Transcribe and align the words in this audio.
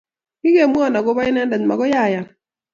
kigenwawoon 0.39 0.97
agoba 0.99 1.27
inendet 1.29 1.63
magoi 1.69 1.93
ayan 2.05 2.27